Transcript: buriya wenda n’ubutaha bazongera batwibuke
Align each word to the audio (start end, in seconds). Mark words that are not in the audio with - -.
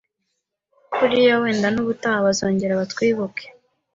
buriya 0.97 1.35
wenda 1.41 1.67
n’ubutaha 1.71 2.17
bazongera 2.25 2.79
batwibuke 2.81 3.45